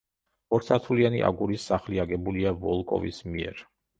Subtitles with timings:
[0.57, 3.63] ორსართულიანი აგურის სახლი აგებულია ვოლკოვის მიერ.